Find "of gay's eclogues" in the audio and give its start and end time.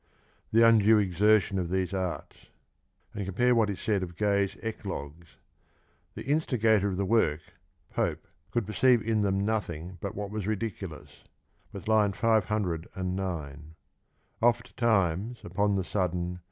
4.01-5.37